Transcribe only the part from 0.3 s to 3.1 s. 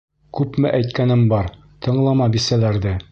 Күпме әйткәнем бар: тыңлама бисәләрҙе!